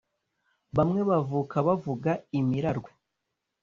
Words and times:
bamwe 0.75 1.01
bavuka 1.09 1.55
bavuga 1.67 2.11
imirarwe 2.39 2.91